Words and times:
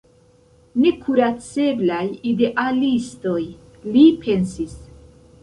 Nekuraceblaj 0.85 2.01
idealistoj, 2.31 3.37
li 3.93 4.09
pensis. 4.27 4.75